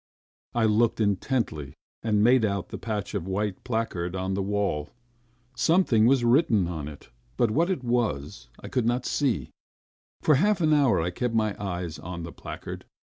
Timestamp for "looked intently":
0.65-1.75